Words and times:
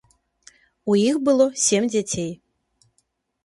У 0.93 0.95
іх 1.09 1.21
было 1.29 1.47
сем 1.67 1.83
дзяцей. 1.95 2.29